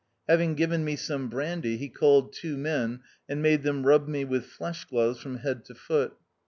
[0.27, 4.47] Having given me some brandy, he called two men and made them rub me with
[4.47, 6.17] flesh gloves from head to foot.